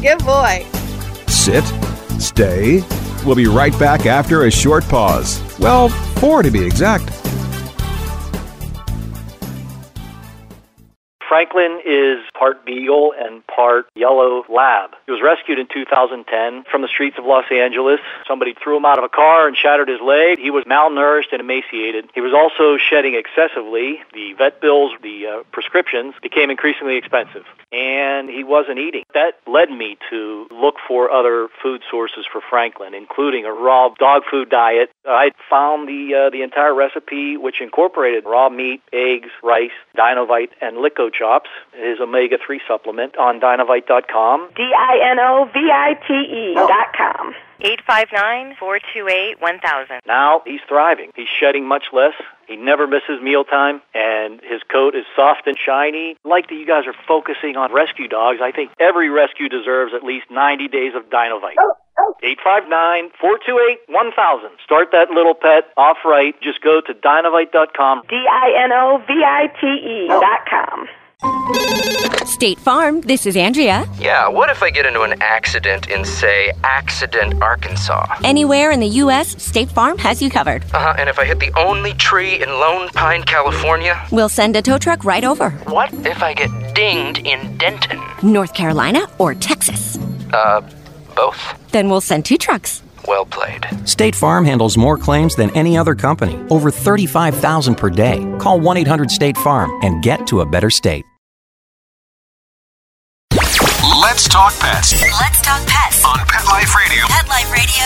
[0.00, 0.64] Good boy.
[1.26, 1.64] Sit.
[2.20, 2.82] Stay.
[3.26, 5.42] We'll be right back after a short pause.
[5.58, 7.23] Well, four to be exact.
[11.34, 14.90] Franklin is part beagle and part yellow lab.
[15.06, 17.98] He was rescued in 2010 from the streets of Los Angeles.
[18.24, 20.38] Somebody threw him out of a car and shattered his leg.
[20.38, 22.08] He was malnourished and emaciated.
[22.14, 23.98] He was also shedding excessively.
[24.14, 27.42] The vet bills, the uh, prescriptions became increasingly expensive.
[27.72, 29.02] And he wasn't eating.
[29.14, 34.22] That led me to look for other food sources for Franklin, including a raw dog
[34.30, 34.90] food diet.
[35.04, 40.76] I found the uh, the entire recipe, which incorporated raw meat, eggs, rice, Dinovite, and
[40.76, 44.50] Lico Chops, his omega 3 supplement on dinovite.com.
[44.54, 47.32] D I N O V I T E dot com.
[47.64, 50.00] 859 428 1000.
[50.06, 51.12] Now he's thriving.
[51.16, 52.12] He's shedding much less.
[52.46, 56.18] He never misses mealtime, and his coat is soft and shiny.
[56.24, 60.04] Like that you guys are focusing on rescue dogs, I think every rescue deserves at
[60.04, 61.56] least 90 days of Dinovite.
[62.20, 64.50] 859 428 1000.
[64.62, 66.34] Start that little pet off right.
[66.42, 68.02] Just go to dinovite.com.
[68.10, 70.84] D I N O V I T E dot com.
[72.26, 73.86] State Farm, this is Andrea.
[73.98, 78.06] Yeah, what if I get into an accident in, say, Accident, Arkansas?
[78.24, 80.64] Anywhere in the U.S., State Farm has you covered.
[80.74, 84.04] Uh huh, and if I hit the only tree in Lone Pine, California?
[84.10, 85.50] We'll send a tow truck right over.
[85.50, 88.00] What if I get dinged in Denton?
[88.22, 89.96] North Carolina or Texas?
[90.32, 90.60] Uh,
[91.14, 91.38] both.
[91.70, 92.82] Then we'll send two trucks.
[93.06, 93.66] Well played.
[93.88, 98.18] State Farm handles more claims than any other company, over 35,000 per day.
[98.38, 101.04] Call 1 800 State Farm and get to a better state.
[104.14, 107.04] Let's talk pets Let's talk pets on Pet Life Radio.
[107.08, 107.82] Pet Life Radio.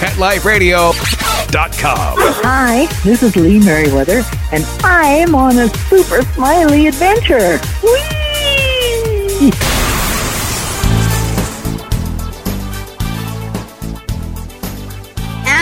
[0.00, 2.16] PetLifeRadio.com.
[2.42, 7.60] Hi, this is Lee Meriwether, and I'm on a super smiley adventure.
[7.84, 9.52] Whee!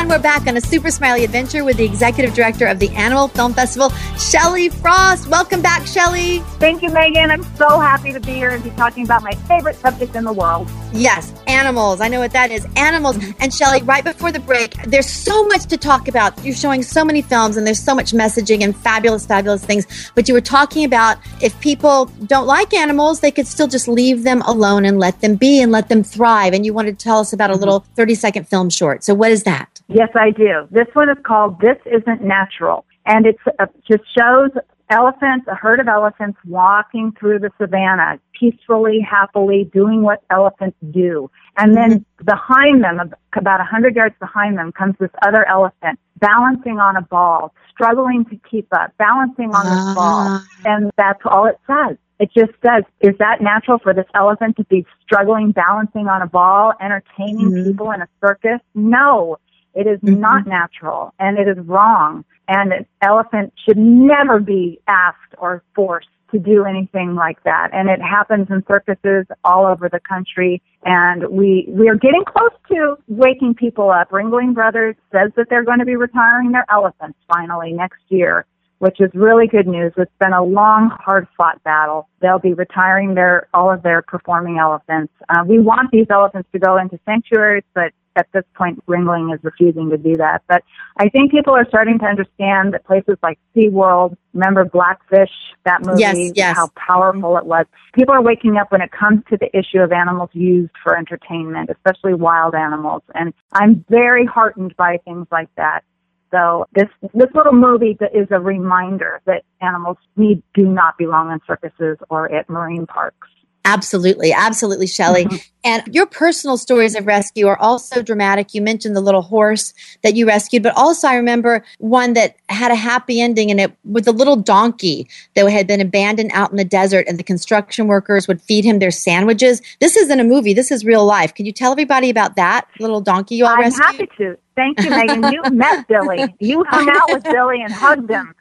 [0.08, 3.28] And we're back on a super smiley adventure with the executive director of the Animal
[3.28, 5.28] Film Festival, Shelley Frost.
[5.28, 6.38] Welcome back, Shelley.
[6.58, 7.30] Thank you, Megan.
[7.30, 10.32] I'm so happy to be here and be talking about my favorite subject in the
[10.32, 10.66] world.
[10.94, 12.00] Yes, animals.
[12.00, 12.66] I know what that is.
[12.74, 13.18] Animals.
[13.38, 16.42] And Shelley, right before the break, there's so much to talk about.
[16.42, 20.10] You're showing so many films and there's so much messaging and fabulous, fabulous things.
[20.14, 24.24] But you were talking about if people don't like animals, they could still just leave
[24.24, 26.54] them alone and let them be and let them thrive.
[26.54, 27.60] And you wanted to tell us about a mm-hmm.
[27.60, 29.04] little 30 second film short.
[29.04, 29.82] So what is that?
[29.88, 30.68] Yes, I do.
[30.70, 32.84] This one is called This Isn't Natural.
[33.06, 34.50] And it uh, just shows
[34.90, 41.30] elephants, a herd of elephants walking through the savannah, peacefully, happily, doing what elephants do.
[41.56, 42.24] And then mm-hmm.
[42.24, 47.02] behind them, about a 100 yards behind them, comes this other elephant balancing on a
[47.02, 50.26] ball, struggling to keep up, balancing on this ball.
[50.28, 50.46] Ah.
[50.64, 51.96] And that's all it says.
[52.18, 56.26] It just says, is that natural for this elephant to be struggling, balancing on a
[56.26, 57.70] ball, entertaining mm-hmm.
[57.70, 58.60] people in a circus?
[58.74, 59.38] No.
[59.78, 62.24] It is not natural and it is wrong.
[62.48, 67.68] And an elephant should never be asked or forced to do anything like that.
[67.72, 70.60] And it happens in circuses all over the country.
[70.84, 74.10] And we, we are getting close to waking people up.
[74.10, 78.46] Ringling Brothers says that they're going to be retiring their elephants finally next year,
[78.80, 79.92] which is really good news.
[79.96, 82.08] It's been a long, hard fought battle.
[82.20, 85.12] They'll be retiring their, all of their performing elephants.
[85.28, 89.42] Uh, we want these elephants to go into sanctuaries, but at this point, Ringling is
[89.42, 90.42] refusing to do that.
[90.48, 90.62] But
[90.96, 95.30] I think people are starting to understand that places like SeaWorld, remember Blackfish,
[95.64, 96.56] that movie, Yes, yes.
[96.56, 97.66] how powerful it was.
[97.94, 101.70] People are waking up when it comes to the issue of animals used for entertainment,
[101.70, 103.02] especially wild animals.
[103.14, 105.84] And I'm very heartened by things like that.
[106.30, 111.40] So this this little movie is a reminder that animals need do not belong in
[111.46, 113.28] circuses or at marine parks.
[113.68, 115.26] Absolutely, absolutely, Shelley.
[115.26, 115.36] Mm-hmm.
[115.62, 118.54] And your personal stories of rescue are also dramatic.
[118.54, 122.70] You mentioned the little horse that you rescued, but also I remember one that had
[122.70, 126.56] a happy ending and it with a little donkey that had been abandoned out in
[126.56, 129.60] the desert and the construction workers would feed him their sandwiches.
[129.80, 131.34] This isn't a movie, this is real life.
[131.34, 133.84] Can you tell everybody about that little donkey you all I'm rescued?
[133.84, 134.38] happy to.
[134.56, 135.30] Thank you, Megan.
[135.30, 136.34] You met Billy.
[136.40, 138.34] You hung out with Billy and hugged him.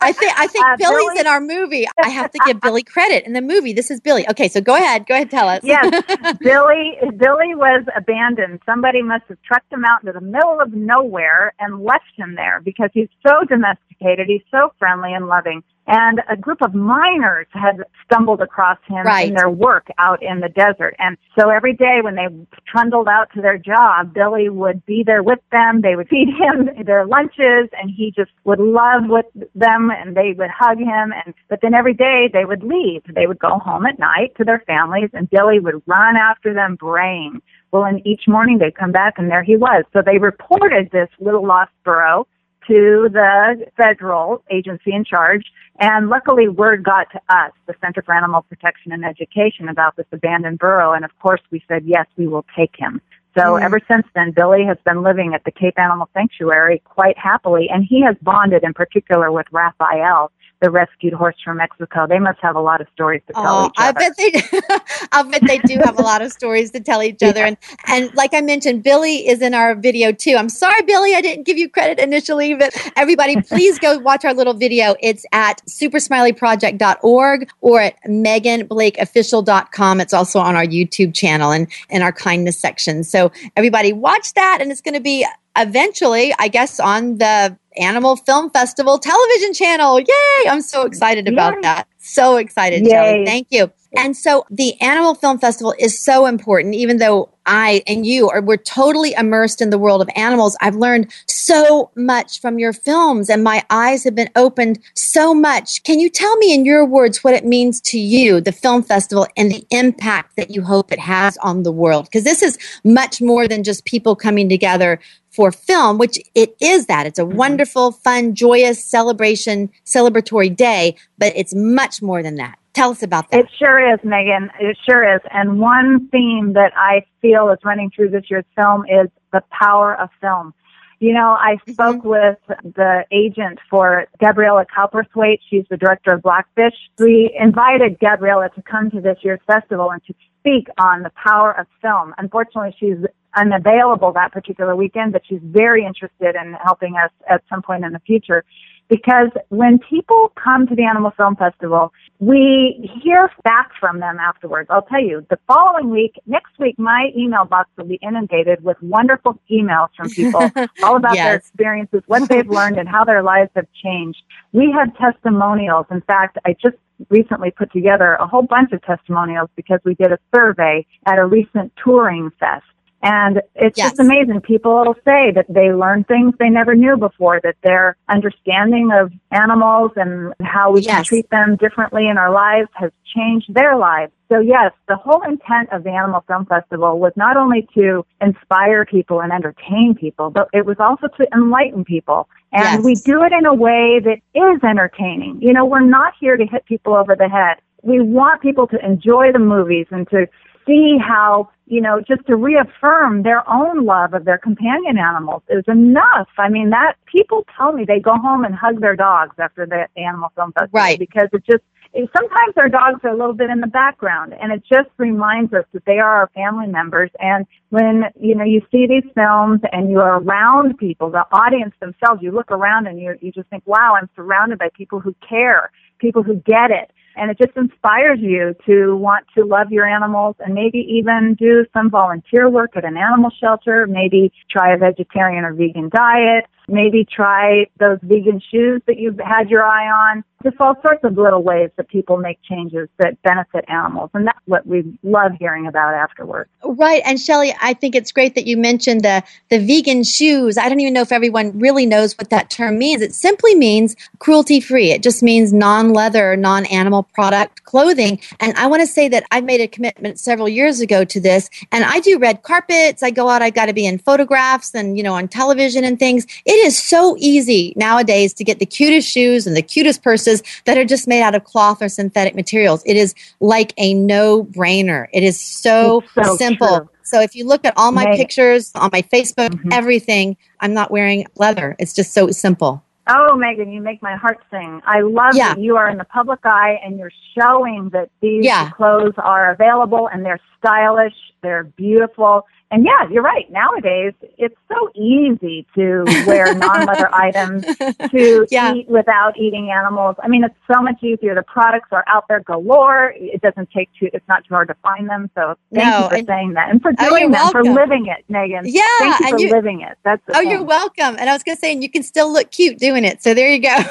[0.00, 1.86] I think I think Uh, Billy's Billy- in our movie.
[2.02, 3.72] I have to give Billy credit in the movie.
[3.72, 4.28] This is Billy.
[4.30, 5.06] Okay, so go ahead.
[5.06, 5.60] Go ahead, tell us.
[5.62, 5.84] yes,
[6.40, 6.98] Billy.
[7.16, 8.60] Billy was abandoned.
[8.66, 12.60] Somebody must have trucked him out into the middle of nowhere and left him there
[12.64, 14.26] because he's so domesticated.
[14.28, 15.62] He's so friendly and loving.
[15.90, 19.28] And a group of miners had stumbled across him Right.
[19.28, 20.94] in their work out in the desert.
[20.98, 22.26] And so every day when they
[22.66, 25.80] trundled out to their job, Billy would be there with them.
[25.80, 30.34] They would feed him their lunches and he just would love with them and they
[30.36, 31.12] would hug him.
[31.12, 33.02] And, but then every day they would leave.
[33.14, 36.76] They would go home at night to their families and Billy would run after them
[36.76, 37.40] braying.
[37.72, 39.84] Well, and each morning they'd come back and there he was.
[39.92, 42.26] So they reported this little lost burro
[42.66, 45.44] to the federal agency in charge.
[45.80, 50.06] And luckily word got to us, the Center for Animal Protection and Education, about this
[50.12, 50.92] abandoned burro.
[50.92, 53.00] And of course we said, yes, we will take him.
[53.36, 53.62] So Mm.
[53.62, 57.68] ever since then, Billy has been living at the Cape Animal Sanctuary quite happily.
[57.70, 62.06] And he has bonded in particular with Raphael, the rescued horse from Mexico.
[62.06, 64.32] They must have a lot of stories to tell Oh, each I bet they.
[65.12, 68.12] I bet they do have a lot of stories to tell each other, and and
[68.14, 70.34] like I mentioned, Billy is in our video too.
[70.36, 74.34] I'm sorry, Billy, I didn't give you credit initially, but everybody, please go watch our
[74.34, 74.96] little video.
[75.00, 80.00] It's at supersmileyproject.org or at meganblakeofficial.com.
[80.00, 83.04] It's also on our YouTube channel and in our kindness section.
[83.04, 85.26] So everybody, watch that, and it's going to be
[85.58, 90.00] eventually, I guess, on the Animal Film Festival television channel.
[90.00, 90.48] Yay!
[90.48, 91.60] I'm so excited about Yay.
[91.62, 91.88] that.
[91.98, 93.24] So excited, Yay.
[93.24, 93.70] Thank you.
[93.96, 98.42] And so the Animal Film Festival is so important, even though I and you are
[98.42, 100.56] we're totally immersed in the world of animals.
[100.60, 105.82] I've learned so much from your films and my eyes have been opened so much.
[105.84, 109.26] Can you tell me in your words what it means to you, the film festival,
[109.38, 112.04] and the impact that you hope it has on the world?
[112.04, 115.00] Because this is much more than just people coming together
[115.38, 117.06] for film, which it is that.
[117.06, 117.36] It's a mm-hmm.
[117.36, 122.58] wonderful, fun, joyous celebration, celebratory day, but it's much more than that.
[122.72, 123.38] Tell us about that.
[123.38, 124.50] It sure is, Megan.
[124.58, 125.20] It sure is.
[125.30, 129.94] And one theme that I feel is running through this year's film is the power
[129.94, 130.54] of film.
[130.98, 131.72] You know, I mm-hmm.
[131.72, 135.38] spoke with the agent for Gabriela Cowperthwaite.
[135.48, 136.74] She's the director of Blackfish.
[136.98, 140.14] We invited Gabriela to come to this year's festival and to
[140.48, 142.14] speak on the power of film.
[142.18, 143.04] Unfortunately, she's
[143.36, 147.92] unavailable that particular weekend, but she's very interested in helping us at some point in
[147.92, 148.44] the future.
[148.88, 154.68] Because when people come to the Animal Film Festival, we hear back from them afterwards.
[154.72, 158.78] I'll tell you, the following week, next week, my email box will be inundated with
[158.80, 160.50] wonderful emails from people
[160.82, 164.22] all about their experiences, what they've learned, and how their lives have changed.
[164.52, 165.84] We have testimonials.
[165.90, 166.76] In fact, I just
[167.10, 171.26] recently put together a whole bunch of testimonials because we did a survey at a
[171.26, 172.64] recent touring fest.
[173.02, 173.90] And it's Yes.
[173.90, 174.40] just amazing.
[174.40, 179.92] People say that they learn things they never knew before, that their understanding of animals
[179.96, 184.12] and how we can treat them differently in our lives has changed their lives.
[184.30, 188.84] So yes, the whole intent of the Animal Film Festival was not only to inspire
[188.84, 192.28] people and entertain people, but it was also to enlighten people.
[192.52, 192.84] And Yes.
[192.84, 195.38] we do it in a way that is entertaining.
[195.40, 197.58] You know, we're not here to hit people over the head.
[197.82, 200.26] We want people to enjoy the movies and to
[200.68, 205.64] see how, you know, just to reaffirm their own love of their companion animals is
[205.68, 206.28] enough.
[206.38, 209.88] I mean, that people tell me they go home and hug their dogs after the
[210.00, 210.98] Animal Film Festival Right.
[210.98, 214.52] because it just it- sometimes our dogs are a little bit in the background and
[214.52, 218.60] it just reminds us that they are our family members and when you know you
[218.70, 223.00] see these films and you are around people the audience themselves you look around and
[223.00, 226.90] you you just think wow i'm surrounded by people who care people who get it
[227.18, 231.66] and it just inspires you to want to love your animals and maybe even do
[231.72, 237.04] some volunteer work at an animal shelter maybe try a vegetarian or vegan diet maybe
[237.04, 241.42] try those vegan shoes that you've had your eye on just all sorts of little
[241.42, 245.94] ways that people make changes that benefit animals and that's what we love hearing about
[245.94, 247.02] afterwards Right.
[247.04, 250.58] And Shelley, I think it's great that you mentioned the, the vegan shoes.
[250.58, 253.00] I don't even know if everyone really knows what that term means.
[253.00, 254.90] It simply means cruelty free.
[254.90, 258.20] It just means non leather, non animal product clothing.
[258.40, 261.48] And I want to say that I made a commitment several years ago to this.
[261.70, 263.02] And I do red carpets.
[263.02, 265.98] I go out, I got to be in photographs and, you know, on television and
[265.98, 266.26] things.
[266.44, 270.76] It is so easy nowadays to get the cutest shoes and the cutest purses that
[270.78, 272.82] are just made out of cloth or synthetic materials.
[272.86, 275.06] It is like a no brainer.
[275.12, 276.78] It is so, so simple.
[276.78, 276.88] true.
[277.02, 278.16] So if you look at all my Right.
[278.18, 279.72] pictures on my Facebook, Mhm.
[279.72, 281.74] everything, I'm not wearing leather.
[281.78, 282.82] It's just so simple.
[283.10, 284.82] Oh, Megan, you make my heart sing.
[284.86, 285.54] I love Yeah.
[285.54, 288.68] that you are in the public eye and you're showing that these Yeah.
[288.70, 292.46] clothes are available and they're stylish, they're beautiful.
[292.70, 293.50] And yeah, you're right.
[293.50, 297.64] Nowadays, it's so easy to wear non-leather items,
[298.10, 298.74] to Yeah.
[298.74, 300.16] eat without eating animals.
[300.22, 301.34] I mean, it's so much easier.
[301.34, 303.14] The products are out there galore.
[303.16, 305.30] It doesn't take too, it's not too hard to find them.
[305.34, 307.64] So thank No, you for and- saying that and for Oh, doing you're that, for
[307.64, 308.64] living it, Megan.
[308.66, 309.96] Yeah, Thank you for you- living it.
[310.04, 310.50] That's Oh, thing.
[310.50, 311.16] you're welcome.
[311.18, 313.22] And I was going to say, and you can still look cute doing it.
[313.22, 313.76] So there you go.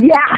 [0.00, 0.36] Yeah,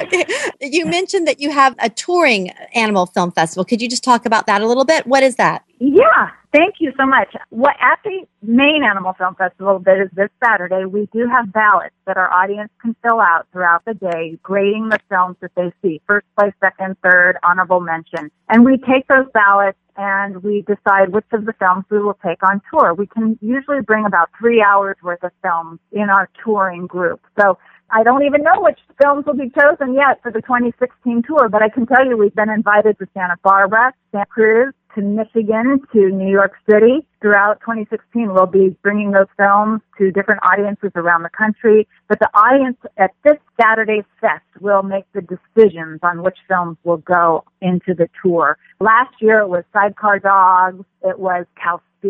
[0.00, 0.24] okay.
[0.60, 3.64] You mentioned that you have a touring animal film festival.
[3.64, 5.06] Could you just talk about that a little bit?
[5.06, 5.64] What is that?
[5.78, 7.34] Yeah, thank you so much.
[7.48, 11.94] What at the main Animal Film Festival that is this Saturday, we do have ballots
[12.06, 16.02] that our audience can fill out throughout the day, grading the films that they see,
[16.06, 18.30] first place, second, third, honorable mention.
[18.50, 22.42] And we take those ballots and we decide which of the films we will take
[22.42, 22.92] on tour.
[22.92, 27.20] We can usually bring about three hours worth of films in our touring group.
[27.40, 27.58] So
[27.92, 31.62] I don't even know which films will be chosen yet for the 2016 tour, but
[31.62, 36.10] I can tell you we've been invited to Santa Barbara, Santa Cruz, to Michigan, to
[36.10, 37.06] New York City.
[37.20, 41.86] Throughout 2016, we'll be bringing those films to different audiences around the country.
[42.08, 46.98] But the audience at this Saturday's fest will make the decisions on which films will
[46.98, 48.56] go into the tour.
[48.80, 50.84] Last year it was Sidecar Dogs.
[51.02, 51.46] It was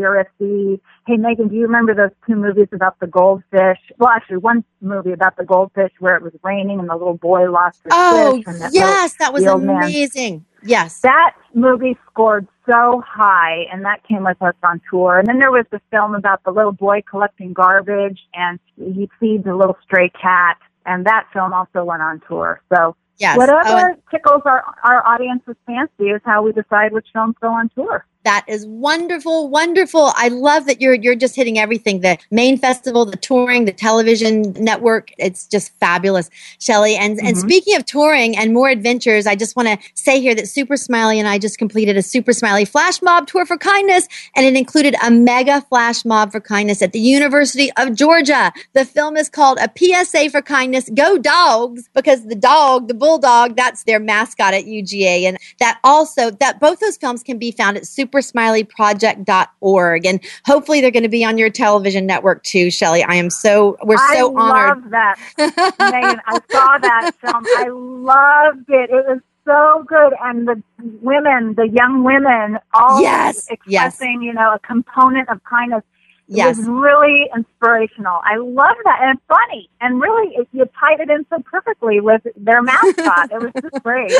[0.00, 0.80] Cowspiracy.
[1.06, 3.78] Hey, Megan, do you remember those two movies about the goldfish?
[3.98, 7.50] Well, actually, one movie about the goldfish where it was raining and the little boy
[7.50, 8.44] lost his Oh, fish.
[8.60, 10.44] That yes, that was old man- amazing.
[10.62, 11.00] Yes.
[11.00, 15.18] that movie scored so high, and that came with us on tour.
[15.18, 19.46] And then there was the film about the little boy collecting garbage, and he feeds
[19.46, 22.60] a little stray cat, and that film also went on tour.
[22.74, 23.36] So Yes.
[23.38, 27.70] whatever Oh, tickles our our audience's fancy is how we decide which films go on
[27.70, 28.04] tour.
[28.24, 30.12] That is wonderful, wonderful.
[30.14, 32.00] I love that you're you're just hitting everything.
[32.00, 35.10] The main festival, the touring, the television network.
[35.16, 36.96] It's just fabulous, Shelley.
[36.96, 37.40] And and Mhm.
[37.40, 41.18] speaking of touring and more adventures, I just want to say here that Super Smiley
[41.18, 44.06] and I just completed a Super Smiley flash mob tour for kindness,
[44.36, 48.52] and it included a mega flash mob for kindness at the University of Georgia.
[48.74, 50.90] The film is called A PSA for Kindness.
[50.94, 56.30] Go Dogs, because the dog, the bulldog, that's their mascot at UGA, and that also
[56.32, 61.24] that both those films can be found at supersmileyproject.org and hopefully they're going to be
[61.24, 65.16] on your television network too shelley i am so we're so I honored love that,
[65.38, 66.20] Megan.
[66.26, 67.44] I saw that film.
[67.58, 68.90] I loved it.
[68.90, 70.62] It was so good, and the
[71.02, 73.94] women, the young women, all Yes, yes.
[73.94, 75.82] expressing, you know, a component of kindness.
[76.30, 76.58] It Yes.
[76.58, 78.20] was really inspirational.
[78.24, 82.00] I love that, and it's funny, and really, it, you tied it in so perfectly
[82.00, 83.30] with their mascot.
[83.32, 84.12] it was just great.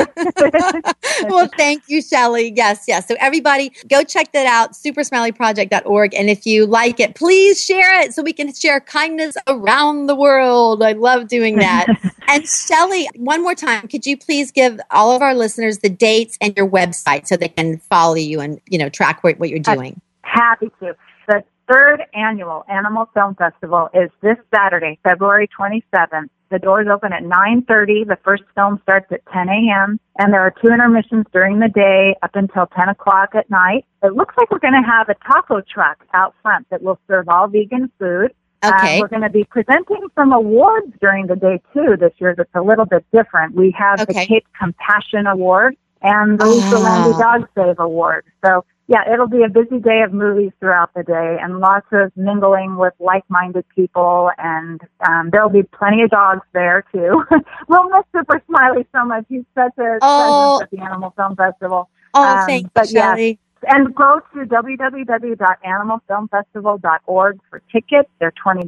[1.31, 6.47] well thank you shelley yes yes so everybody go check that out supersmileyproject.org and if
[6.47, 10.93] you like it please share it so we can share kindness around the world i
[10.93, 11.87] love doing that
[12.29, 16.39] and shelley one more time could you please give all of our listeners the dates
[16.41, 19.61] and your website so they can follow you and you know track what, what you're
[19.67, 20.95] uh, doing Happy to.
[21.27, 26.29] The third annual Animal Film Festival is this Saturday, February 27th.
[26.51, 28.09] The doors open at 9.30.
[28.09, 30.01] The first film starts at 10 a.m.
[30.19, 33.85] And there are two intermissions during the day up until 10 o'clock at night.
[34.03, 37.29] It looks like we're going to have a taco truck out front that will serve
[37.29, 38.33] all vegan food.
[38.63, 39.01] Okay.
[39.01, 42.61] we're going to be presenting some awards during the day too this year that's a
[42.61, 43.55] little bit different.
[43.55, 44.13] We have Okay.
[44.13, 46.81] the Cape Compassion Award and the Lisa Oh.
[46.81, 48.25] Landy Dog Save Award.
[48.45, 52.11] So yeah, it'll be a busy day of movies throughout the day and lots of
[52.17, 57.23] mingling with like-minded people and um, there'll be plenty of dogs there too.
[57.69, 59.25] we'll miss Super Smiley so much.
[59.29, 60.17] He's such a Oh.
[60.17, 61.89] presence at the Animal Film Festival.
[62.15, 63.39] oh Um, thank you but yeah, shelley
[63.69, 68.09] and go to www.animalfilmfestival.org for tickets.
[68.19, 68.67] They're $20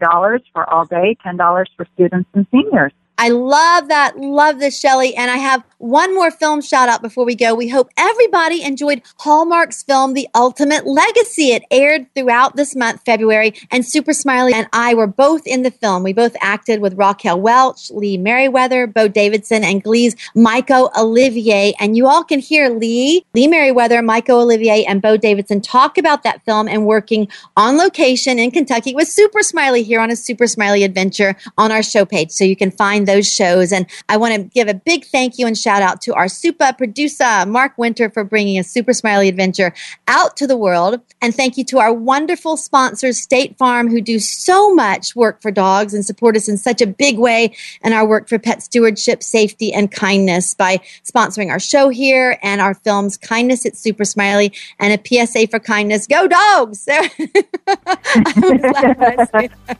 [0.52, 2.92] for all day, $10 for students and seniors.
[3.22, 4.18] I love that.
[4.18, 5.14] Love this, Shelley.
[5.14, 7.54] And I have one more film shout out before we go.
[7.54, 11.52] We hope everybody enjoyed Hallmark's film, The Ultimate Legacy.
[11.52, 15.70] It aired throughout this month, February, and Super Smiley and I were both in the
[15.70, 16.02] film.
[16.02, 21.74] We both acted with Raquel Welch, Lee Meriwether, Bo Davidson, and Glee's Michael Olivier.
[21.78, 26.24] And you all can hear Lee, Lee Meriwether, Michael Olivier, and Bo Davidson talk about
[26.24, 30.48] that film and working on location in Kentucky with Super Smiley here on a Super
[30.48, 32.32] Smiley adventure on our show page.
[32.32, 33.72] So you can find those shows.
[33.72, 36.72] And I want to give a big thank you and shout out to our super
[36.72, 39.74] producer, Mark Winter, for bringing a Super Smiley adventure
[40.08, 41.00] out to the world.
[41.20, 45.50] And thank you to our wonderful sponsors, State Farm, who do so much work for
[45.50, 49.22] dogs and support us in such a big way in our work for pet stewardship,
[49.22, 54.52] safety, and kindness by sponsoring our show here and our films, Kindness at Super Smiley
[54.78, 56.06] and a PSA for kindness.
[56.06, 56.88] Go dogs!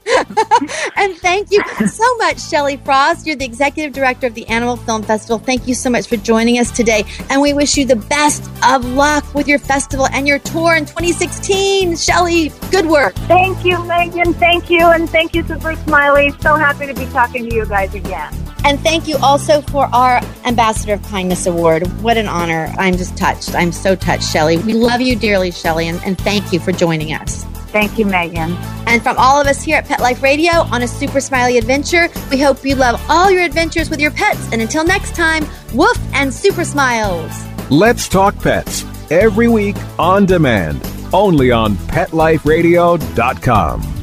[0.95, 3.12] and thank you so much, Shelley Frost.
[3.21, 5.37] You're the executive director of the Animal Film Festival.
[5.37, 7.05] Thank you so much for joining us today.
[7.29, 10.85] And we wish you the best of luck with your festival and your tour in
[10.85, 11.95] 2016.
[11.95, 13.13] Shelley, good work.
[13.27, 14.33] Thank you, Megan.
[14.33, 14.87] Thank you.
[14.87, 16.31] And thank you, Super Smiley.
[16.41, 18.33] So happy to be talking to you guys again.
[18.65, 21.85] And thank you also for our Ambassador of Kindness Award.
[22.01, 22.73] What an honor.
[22.77, 23.53] I'm just touched.
[23.53, 24.57] I'm so touched, Shelley.
[24.57, 27.45] We love you dearly, Shelley, and, and thank you for joining us.
[27.73, 28.53] Thank you, Megan.
[28.85, 32.07] And from all of us here at Pet Life Radio on a super smiley adventure,
[32.29, 34.51] we hope you love all your adventures with your pets.
[34.51, 37.31] And until next time, woof and super smiles.
[37.69, 44.02] Let's talk pets every week on demand, only on PetLifeRadio.com.